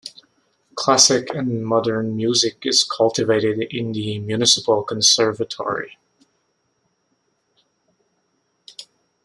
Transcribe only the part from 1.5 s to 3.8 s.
modern music is cultivated